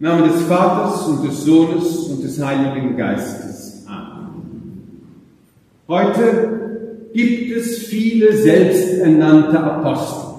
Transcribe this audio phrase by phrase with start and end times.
[0.00, 3.84] Im Namen des Vaters und des Sohnes und des Heiligen Geistes.
[3.86, 4.80] Amen.
[5.86, 10.30] Heute gibt es viele selbsternannte Apostel.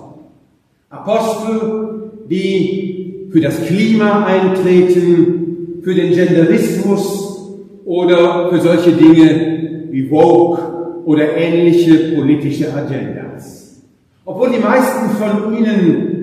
[0.89, 7.51] Apostel, die für das Klima eintreten, für den Genderismus
[7.85, 10.57] oder für solche Dinge wie Vogue
[11.05, 13.79] oder ähnliche politische Agendas.
[14.25, 16.20] Obwohl die meisten von ihnen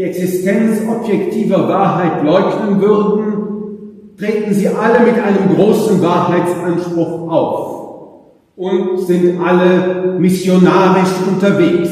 [0.00, 8.14] die Existenz objektiver Wahrheit leugnen würden, treten sie alle mit einem großen Wahrheitsanspruch auf
[8.56, 11.90] und sind alle missionarisch unterwegs,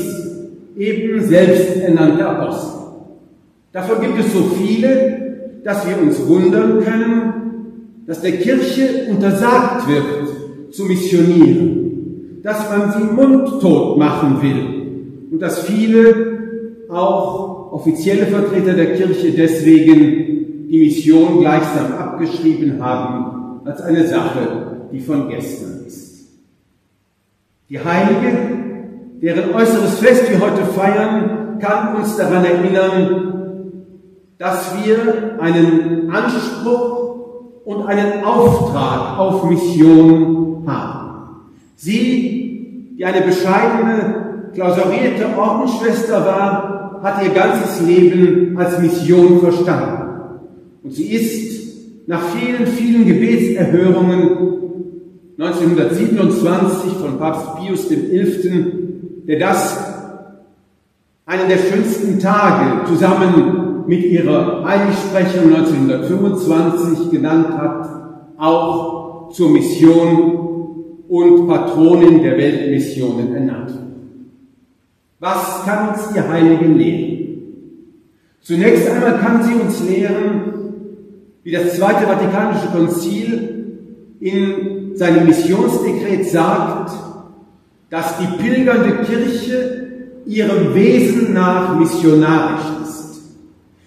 [0.79, 2.79] eben selbsternannte Apostel.
[3.73, 7.33] Davon gibt es so viele, dass wir uns wundern können,
[8.07, 11.89] dass der Kirche untersagt wird, zu missionieren
[12.43, 16.39] dass man sie mundtot machen will und dass viele,
[16.89, 25.01] auch offizielle Vertreter der Kirche, deswegen die Mission gleichsam abgeschrieben haben als eine Sache, die
[25.01, 26.27] von gestern ist.
[27.69, 28.39] Die Heilige,
[29.21, 33.29] deren äußeres Fest wir heute feiern, kann uns daran erinnern,
[34.39, 37.09] dass wir einen Anspruch
[37.65, 41.09] und einen Auftrag auf Mission haben.
[41.77, 50.09] Sie, die eine bescheidene, klausurierte Ordensschwester war, hat ihr ganzes Leben als Mission verstanden.
[50.83, 54.59] Und sie ist nach vielen, vielen Gebetserhörungen
[55.39, 58.73] 1927 von Papst Pius XI.,
[59.27, 59.79] der das
[61.27, 67.89] einen der schönsten Tage zusammen mit ihrer Heiligsprechung 1925 genannt hat,
[68.39, 70.39] auch zur Mission
[71.09, 73.88] und Patronin der Weltmissionen ernannt.
[75.21, 77.29] Was kann uns die Heilige lehren?
[78.41, 80.53] Zunächst einmal kann sie uns lehren,
[81.43, 83.59] wie das Zweite Vatikanische Konzil
[84.21, 86.93] in seinem Missionsdekret sagt,
[87.91, 89.89] dass die pilgernde Kirche
[90.25, 93.21] ihrem Wesen nach missionarisch ist.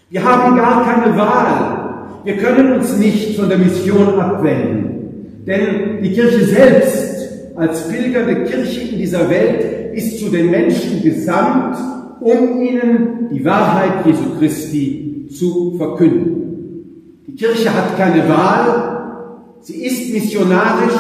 [0.10, 2.18] Wir haben gar keine Wahl.
[2.26, 5.44] Wir können uns nicht von der Mission abwenden.
[5.48, 11.78] Denn die Kirche selbst als pilgernde Kirche in dieser Welt ist zu den Menschen gesandt,
[12.20, 17.24] um ihnen die Wahrheit Jesu Christi zu verkünden.
[17.28, 21.00] Die Kirche hat keine Wahl, sie ist missionarisch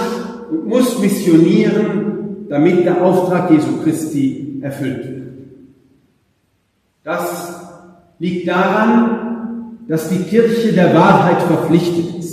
[0.50, 5.22] und muss missionieren, damit der Auftrag Jesu Christi erfüllt wird.
[7.03, 7.62] Das
[8.19, 12.31] liegt daran, dass die Kirche der Wahrheit verpflichtet ist.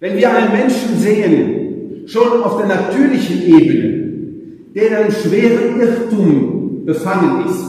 [0.00, 4.03] Wenn wir einen Menschen sehen, schon auf der natürlichen Ebene,
[4.74, 7.64] der in einem schweren Irrtum befangen ist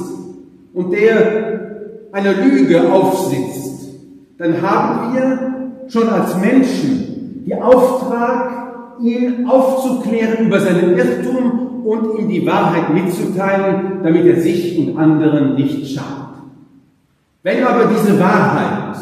[0.73, 3.93] und der einer Lüge aufsitzt,
[4.37, 12.29] dann haben wir schon als Menschen die Auftrag, ihn aufzuklären über seinen Irrtum und ihm
[12.29, 16.15] die Wahrheit mitzuteilen, damit er sich und anderen nicht schadet.
[17.43, 18.97] Wenn aber diese Wahrheit,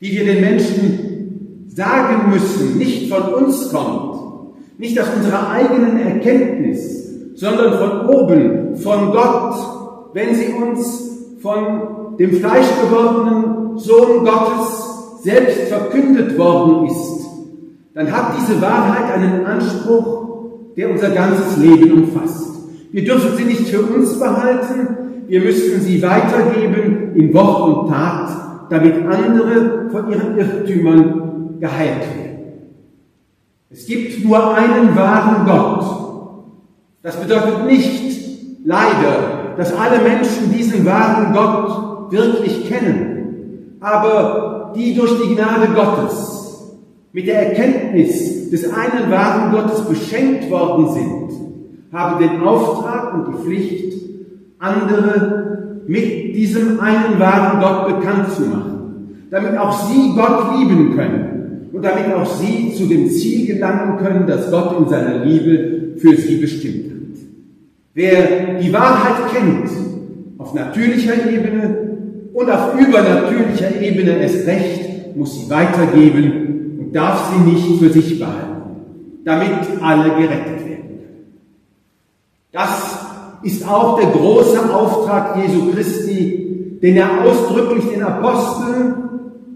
[0.00, 4.09] die wir den Menschen sagen müssen, nicht von uns kommt,
[4.80, 9.54] nicht aus unserer eigenen Erkenntnis, sondern von oben, von Gott,
[10.14, 17.26] wenn sie uns von dem fleischgewordenen Sohn Gottes selbst verkündet worden ist,
[17.94, 22.48] dann hat diese Wahrheit einen Anspruch, der unser ganzes Leben umfasst.
[22.90, 24.96] Wir dürfen sie nicht für uns behalten,
[25.28, 28.30] wir müssen sie weitergeben in Wort und Tat,
[28.70, 32.19] damit andere von ihren Irrtümern geheilt werden.
[33.72, 35.84] Es gibt nur einen wahren Gott.
[37.02, 43.76] Das bedeutet nicht, leider, dass alle Menschen diesen wahren Gott wirklich kennen.
[43.80, 46.72] Aber die durch die Gnade Gottes
[47.12, 53.44] mit der Erkenntnis des einen wahren Gottes beschenkt worden sind, haben den Auftrag und die
[53.44, 53.94] Pflicht,
[54.58, 61.39] andere mit diesem einen wahren Gott bekannt zu machen, damit auch sie Gott lieben können
[61.72, 66.16] und damit auch sie zu dem Ziel gelangen können, das Gott in seiner Liebe für
[66.16, 67.20] sie bestimmt hat.
[67.94, 69.70] Wer die Wahrheit kennt,
[70.38, 77.50] auf natürlicher Ebene und auf übernatürlicher Ebene erst recht, muss sie weitergeben und darf sie
[77.50, 78.76] nicht für sich behalten,
[79.24, 79.50] damit
[79.82, 81.00] alle gerettet werden
[82.52, 82.98] Das
[83.42, 88.94] ist auch der große Auftrag Jesu Christi, den er ausdrücklich den Aposteln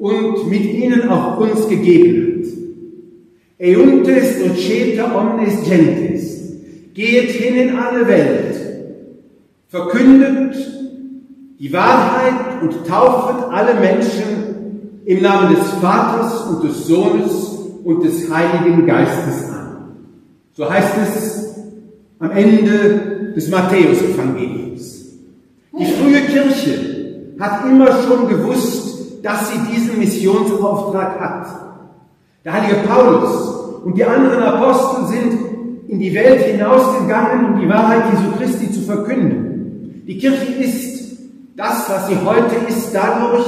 [0.04, 2.44] und mit ihnen auch uns gegeben
[3.58, 3.66] hat.
[3.66, 6.52] Euntes docete omnes gentes.
[6.92, 8.54] Geht hin in alle Welt,
[9.68, 10.56] verkündet
[11.58, 18.30] die Wahrheit und taufet alle Menschen im Namen des Vaters und des Sohnes und des
[18.30, 19.94] Heiligen Geistes an.
[20.52, 21.54] So heißt es
[22.18, 25.16] am Ende des Matthäus-Evangeliums.
[25.78, 28.93] Die frühe Kirche hat immer schon gewusst,
[29.24, 31.46] dass sie diesen Missionsauftrag hat.
[32.44, 35.38] Der heilige Paulus und die anderen Apostel sind
[35.88, 40.02] in die Welt hinausgegangen, um die Wahrheit Jesu Christi zu verkünden.
[40.06, 41.16] Die Kirche ist
[41.56, 43.46] das, was sie heute ist, dadurch,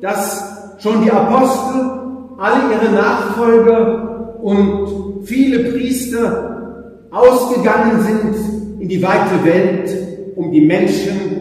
[0.00, 1.90] dass schon die Apostel,
[2.38, 9.90] alle ihre Nachfolger und viele Priester ausgegangen sind in die weite Welt,
[10.36, 11.31] um die Menschen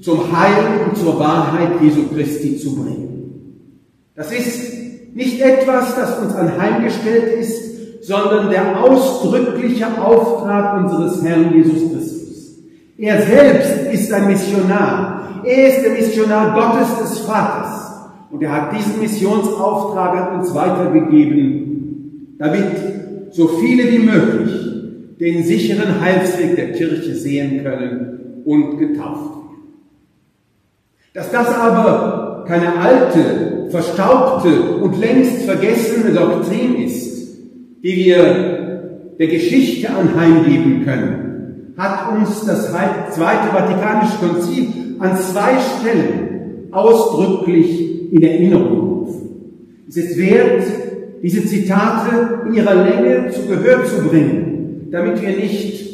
[0.00, 3.08] zum Heil und zur Wahrheit Jesu Christi zu bringen.
[4.14, 11.92] Das ist nicht etwas, das uns anheimgestellt ist, sondern der ausdrückliche Auftrag unseres Herrn Jesus
[11.92, 12.58] Christus.
[12.96, 15.42] Er selbst ist ein Missionar.
[15.44, 17.92] Er ist der Missionar Gottes des Vaters.
[18.30, 24.50] Und er hat diesen Missionsauftrag an uns weitergegeben, damit so viele wie möglich
[25.18, 29.47] den sicheren Heilsweg der Kirche sehen können und getauft werden.
[31.14, 37.28] Dass das aber keine alte, verstaubte und längst vergessene Doktrin ist,
[37.82, 44.68] die wir der Geschichte anheimgeben können, hat uns das Zweite Vatikanische Konzil
[44.98, 49.28] an zwei Stellen ausdrücklich in Erinnerung rufen.
[49.88, 50.64] Es ist wert,
[51.22, 55.88] diese Zitate in ihrer Länge zu Gehör zu bringen, damit wir nicht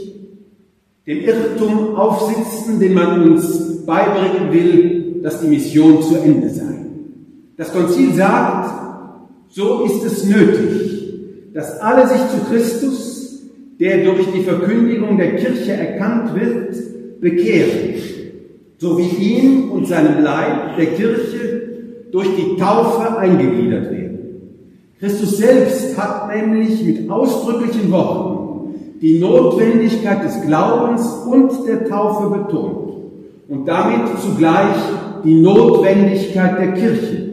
[1.06, 6.84] dem Irrtum aufsitzen, den man uns beibringen will, dass die Mission zu Ende sei.
[7.56, 8.70] Das Konzil sagt,
[9.48, 13.42] so ist es nötig, dass alle sich zu Christus,
[13.80, 16.76] der durch die Verkündigung der Kirche erkannt wird,
[17.22, 17.94] bekehren,
[18.76, 21.62] so wie ihm und seinem Leib der Kirche
[22.12, 24.18] durch die Taufe eingegliedert werden.
[25.00, 32.84] Christus selbst hat nämlich mit ausdrücklichen Worten die Notwendigkeit des Glaubens und der Taufe betont
[33.48, 34.76] und damit zugleich
[35.24, 37.30] die Notwendigkeit der Kirche,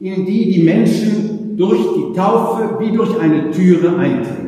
[0.00, 4.42] in die die Menschen durch die Taufe wie durch eine Türe eintreten.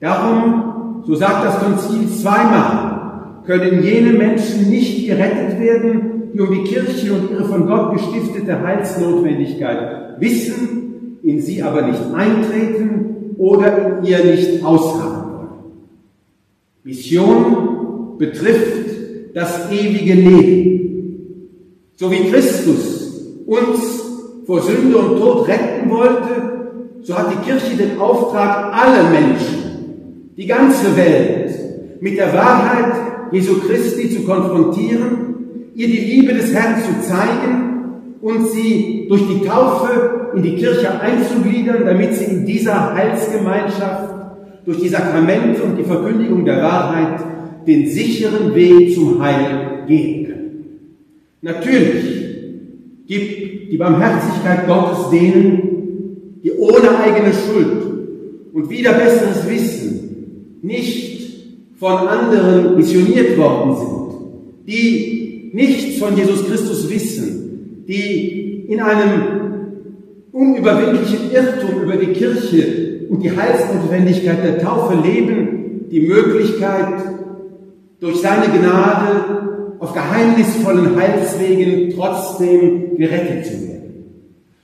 [0.00, 6.64] Darum, so sagt das Konzil zweimal, können jene Menschen nicht gerettet werden, die um die
[6.64, 14.04] Kirche und ihre von Gott gestiftete Heilsnotwendigkeit wissen, in sie aber nicht eintreten oder in
[14.04, 15.48] ihr nicht ausharren wollen.
[16.84, 20.80] Mission betrifft das ewige Leben.
[22.00, 24.02] So wie Christus uns
[24.46, 30.46] vor Sünde und Tod retten wollte, so hat die Kirche den Auftrag, alle Menschen, die
[30.46, 31.50] ganze Welt
[32.00, 32.94] mit der Wahrheit
[33.32, 39.46] Jesu Christi zu konfrontieren, ihr die Liebe des Herrn zu zeigen und sie durch die
[39.46, 44.14] Taufe in die Kirche einzugliedern, damit sie in dieser Heilsgemeinschaft
[44.64, 47.20] durch die Sakramente und die Verkündigung der Wahrheit
[47.66, 50.19] den sicheren Weg zum Heil gehen.
[51.42, 52.04] Natürlich
[53.06, 57.82] gibt die Barmherzigkeit Gottes denen, die ohne eigene Schuld
[58.52, 61.10] und wieder besseres Wissen nicht
[61.76, 69.22] von anderen missioniert worden sind, die nichts von Jesus Christus wissen, die in einem
[70.32, 77.02] unüberwindlichen Irrtum über die Kirche und die Heilsnotwendigkeit der Taufe leben, die Möglichkeit,
[77.98, 79.49] durch seine Gnade
[79.80, 84.04] auf geheimnisvollen Heilswegen trotzdem gerettet zu werden.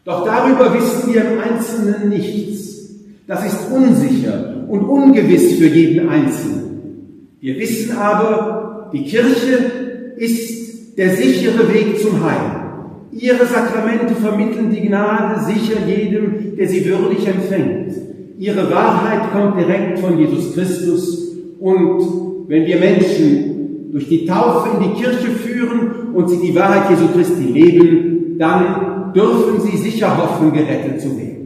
[0.04, 2.90] Doch darüber wissen wir im Einzelnen nichts.
[3.26, 7.28] Das ist unsicher und ungewiss für jeden Einzelnen.
[7.40, 12.66] Wir wissen aber, die Kirche ist der sichere Weg zum Heil.
[13.12, 17.94] Ihre Sakramente vermitteln die Gnade sicher jedem, der sie würdig empfängt.
[18.38, 22.02] Ihre Wahrheit kommt direkt von Jesus Christus und
[22.48, 23.55] wenn wir Menschen
[23.92, 29.12] durch die Taufe in die Kirche führen und sie die Wahrheit Jesu Christi leben, dann
[29.14, 31.36] dürfen sie sicher hoffen, gerettet zu werden.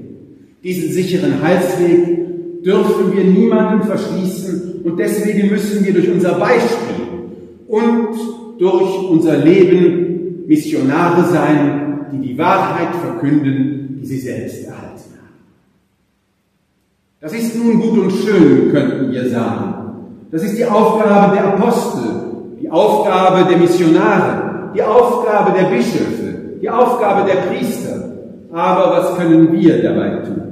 [0.62, 7.06] Diesen sicheren Heilsweg dürfen wir niemandem verschließen und deswegen müssen wir durch unser Beispiel
[7.68, 8.16] und
[8.58, 15.38] durch unser Leben Missionare sein, die die Wahrheit verkünden, die sie selbst erhalten haben.
[17.20, 19.74] Das ist nun gut und schön, könnten wir sagen.
[20.30, 22.09] Das ist die Aufgabe der Apostel,
[22.70, 28.12] Aufgabe der Missionare, die Aufgabe der Bischöfe, die Aufgabe der Priester.
[28.52, 30.42] Aber was können wir dabei tun?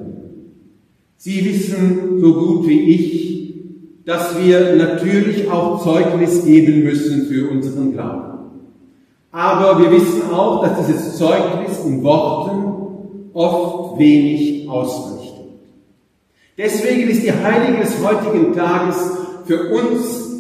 [1.16, 7.92] Sie wissen so gut wie ich, dass wir natürlich auch Zeugnis geben müssen für unseren
[7.92, 8.28] Glauben.
[9.30, 15.18] Aber wir wissen auch, dass dieses Zeugnis in Worten oft wenig ausrichtet.
[16.56, 18.96] Deswegen ist die Heilige des heutigen Tages
[19.44, 20.37] für uns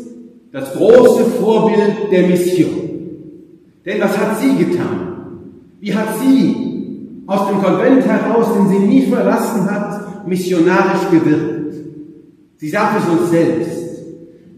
[0.52, 2.88] das große Vorbild der Mission.
[3.84, 5.08] Denn was hat sie getan?
[5.80, 6.54] Wie hat sie
[7.26, 11.74] aus dem Konvent heraus, den sie nie verlassen hat, missionarisch gewirkt?
[12.56, 13.78] Sie sagt es uns selbst.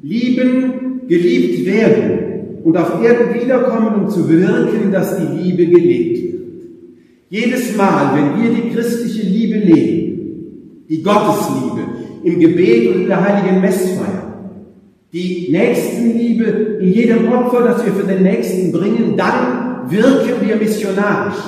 [0.02, 6.40] Lieben, geliebt werden und auf Erden wiederkommen, um zu wirken, dass die Liebe gelebt wird.
[7.28, 11.80] Jedes Mal, wenn wir die christliche Liebe leben, die Gottesliebe
[12.24, 14.19] im Gebet und in der heiligen Messfeier,
[15.12, 21.42] die Nächstenliebe in jedem Opfer, das wir für den Nächsten bringen, dann wirken wir missionarisch.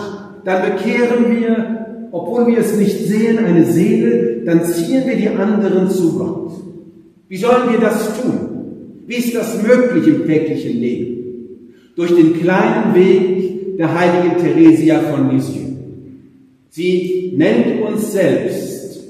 [0.45, 5.88] Dann bekehren wir, obwohl wir es nicht sehen, eine Seele, dann ziehen wir die anderen
[5.88, 6.52] zu Gott.
[7.28, 8.52] Wie sollen wir das tun?
[9.07, 11.19] Wie ist das möglich im täglichen Leben?
[11.95, 15.73] Durch den kleinen Weg der heiligen Theresia von Lisieux.
[16.71, 19.00] Sie nennt uns selbst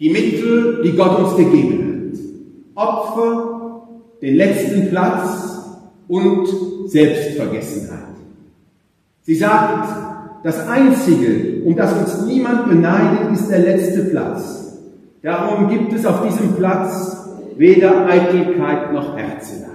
[0.00, 1.81] die Mittel, die Gott uns gegeben hat.
[2.74, 3.88] Opfer,
[4.20, 5.58] den letzten Platz
[6.08, 6.46] und
[6.86, 7.98] Selbstvergessenheit.
[9.22, 9.88] Sie sagt,
[10.42, 14.78] das Einzige, um das uns niemand beneidet, ist der letzte Platz.
[15.22, 17.16] Darum gibt es auf diesem Platz
[17.56, 19.70] weder Eitelkeit noch Herzeleid.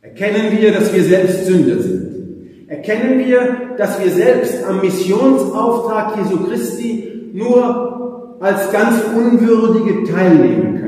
[0.00, 2.68] Erkennen wir, dass wir selbst Sünder sind.
[2.68, 10.85] Erkennen wir, dass wir selbst am Missionsauftrag Jesu Christi nur als ganz Unwürdige teilnehmen können.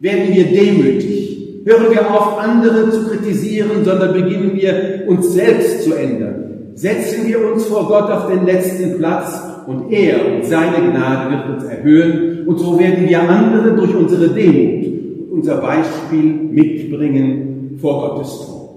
[0.00, 1.62] Werden wir demütig.
[1.64, 6.70] Hören wir auf, andere zu kritisieren, sondern beginnen wir, uns selbst zu ändern.
[6.74, 11.48] Setzen wir uns vor Gott auf den letzten Platz und er und seine Gnade wird
[11.56, 18.46] uns erhöhen und so werden wir andere durch unsere Demut, unser Beispiel mitbringen vor Gottes
[18.46, 18.68] Thron.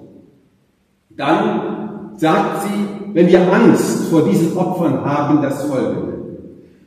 [1.16, 6.14] Dann sagt sie, wenn wir Angst vor diesen Opfern haben, das Folgende.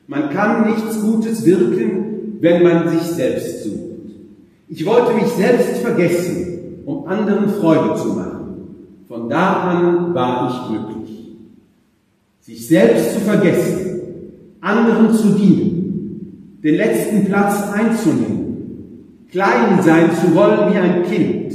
[0.07, 3.92] Man kann nichts Gutes wirken, wenn man sich selbst sucht.
[4.75, 9.03] Ich wollte mich selbst vergessen, um anderen Freude zu machen.
[9.07, 11.29] Von da an war ich glücklich.
[12.41, 14.01] Sich selbst zu vergessen,
[14.63, 21.53] anderen zu dienen, den letzten Platz einzunehmen, klein sein zu wollen wie ein Kind,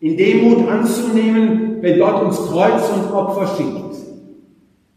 [0.00, 3.94] in Demut anzunehmen, wenn Gott uns Kreuz und Opfer schickt,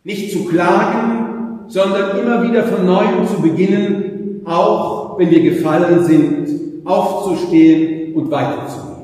[0.03, 6.64] nicht zu klagen, sondern immer wieder von neuem zu beginnen, auch wenn wir gefallen sind,
[6.85, 8.95] aufzustehen und weiterzugehen.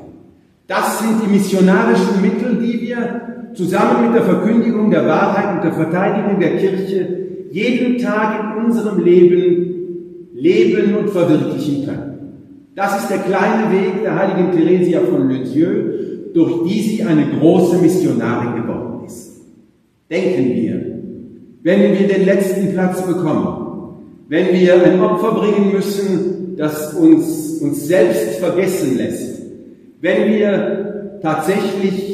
[0.66, 5.72] Das sind die missionarischen Mittel, die wir zusammen mit der Verkündigung der Wahrheit und der
[5.72, 7.18] Verteidigung der Kirche
[7.50, 9.72] jeden Tag in unserem Leben
[10.34, 12.12] leben und verwirklichen können.
[12.74, 17.76] Das ist der kleine Weg der heiligen Theresia von Lisieux, durch die sie eine große
[17.76, 19.42] Missionarin geworden ist.
[20.10, 20.80] Denken wir,
[21.62, 23.98] wenn wir den letzten Platz bekommen,
[24.28, 29.42] wenn wir ein Opfer bringen müssen, das uns, uns selbst vergessen lässt,
[30.00, 32.12] wenn wir tatsächlich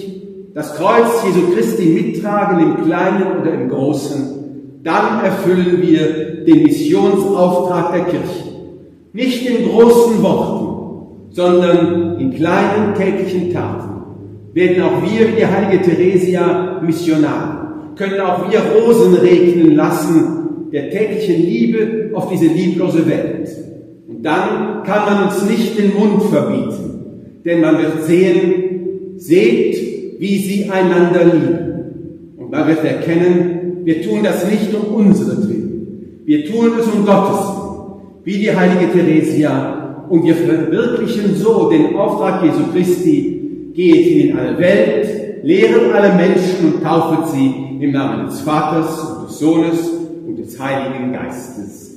[0.54, 7.92] das Kreuz Jesu Christi mittragen, im Kleinen oder im Großen, dann erfüllen wir den Missionsauftrag
[7.92, 8.45] der Kirche.
[9.12, 13.88] Nicht in großen Worten, sondern in kleinen täglichen Taten
[14.54, 20.90] werden auch wir, wie die heilige Theresia, Missionar, können auch wir Rosen regnen lassen der
[20.90, 23.49] täglichen Liebe auf diese lieblose Welt.
[24.20, 30.70] Dann kann man uns nicht den Mund verbieten, denn man wird sehen, seht, wie sie
[30.70, 32.34] einander lieben.
[32.37, 36.22] Und man wird erkennen, wir tun das nicht um unsere Willen.
[36.25, 37.58] Wir tun es um Gottes Willen.
[38.25, 40.04] Wie die heilige Theresia.
[40.08, 43.70] Und wir verwirklichen so den Auftrag Jesu Christi.
[43.72, 49.28] Geht in alle Welt, lehret alle Menschen und taufet sie im Namen des Vaters und
[49.28, 49.90] des Sohnes
[50.26, 51.88] und des Heiligen Geistes.